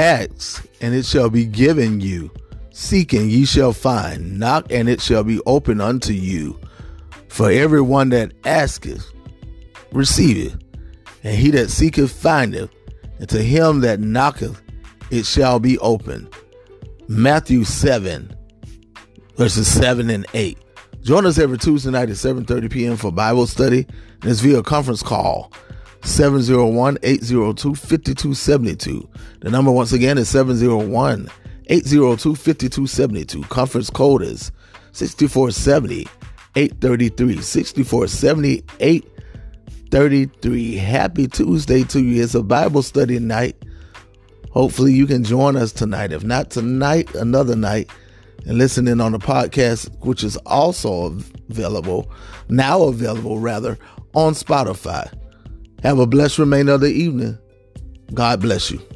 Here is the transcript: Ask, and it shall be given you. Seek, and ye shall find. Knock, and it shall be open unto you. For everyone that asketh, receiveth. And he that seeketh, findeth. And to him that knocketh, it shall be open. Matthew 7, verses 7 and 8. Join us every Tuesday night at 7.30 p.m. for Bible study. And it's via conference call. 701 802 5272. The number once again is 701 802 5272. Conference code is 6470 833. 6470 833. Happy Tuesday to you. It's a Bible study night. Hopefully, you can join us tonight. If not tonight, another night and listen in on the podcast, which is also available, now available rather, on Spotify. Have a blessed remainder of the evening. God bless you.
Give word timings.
Ask, 0.00 0.66
and 0.80 0.94
it 0.94 1.04
shall 1.04 1.30
be 1.30 1.44
given 1.44 2.00
you. 2.00 2.30
Seek, 2.70 3.12
and 3.12 3.30
ye 3.30 3.44
shall 3.44 3.72
find. 3.72 4.38
Knock, 4.38 4.66
and 4.70 4.88
it 4.88 5.00
shall 5.00 5.24
be 5.24 5.40
open 5.46 5.80
unto 5.80 6.12
you. 6.12 6.58
For 7.28 7.50
everyone 7.50 8.08
that 8.10 8.32
asketh, 8.44 9.06
receiveth. 9.92 10.56
And 11.22 11.36
he 11.36 11.50
that 11.52 11.70
seeketh, 11.70 12.10
findeth. 12.10 12.70
And 13.18 13.28
to 13.28 13.42
him 13.42 13.80
that 13.80 14.00
knocketh, 14.00 14.60
it 15.10 15.26
shall 15.26 15.60
be 15.60 15.78
open. 15.78 16.28
Matthew 17.08 17.64
7, 17.64 18.34
verses 19.36 19.68
7 19.68 20.10
and 20.10 20.26
8. 20.34 20.58
Join 21.02 21.26
us 21.26 21.38
every 21.38 21.58
Tuesday 21.58 21.90
night 21.90 22.10
at 22.10 22.16
7.30 22.16 22.70
p.m. 22.70 22.96
for 22.96 23.12
Bible 23.12 23.46
study. 23.46 23.86
And 24.22 24.30
it's 24.30 24.40
via 24.40 24.62
conference 24.62 25.02
call. 25.02 25.52
701 26.04 26.98
802 27.02 27.74
5272. 27.74 29.08
The 29.40 29.50
number 29.50 29.70
once 29.70 29.92
again 29.92 30.18
is 30.18 30.28
701 30.30 31.28
802 31.68 32.34
5272. 32.34 33.42
Conference 33.44 33.88
code 33.90 34.22
is 34.22 34.50
6470 34.92 36.08
833. 36.56 37.40
6470 37.40 38.64
833. 38.80 40.74
Happy 40.76 41.28
Tuesday 41.28 41.84
to 41.84 42.02
you. 42.02 42.22
It's 42.24 42.34
a 42.34 42.42
Bible 42.42 42.82
study 42.82 43.18
night. 43.20 43.56
Hopefully, 44.50 44.92
you 44.92 45.06
can 45.06 45.22
join 45.24 45.54
us 45.56 45.72
tonight. 45.72 46.10
If 46.12 46.24
not 46.24 46.50
tonight, 46.50 47.14
another 47.14 47.54
night 47.56 47.88
and 48.44 48.58
listen 48.58 48.88
in 48.88 49.00
on 49.00 49.12
the 49.12 49.18
podcast, 49.20 49.88
which 50.04 50.24
is 50.24 50.36
also 50.38 51.16
available, 51.48 52.10
now 52.48 52.82
available 52.82 53.38
rather, 53.38 53.78
on 54.14 54.32
Spotify. 54.34 55.08
Have 55.82 55.98
a 55.98 56.06
blessed 56.06 56.38
remainder 56.38 56.74
of 56.74 56.80
the 56.80 56.92
evening. 56.92 57.38
God 58.14 58.40
bless 58.40 58.70
you. 58.70 58.91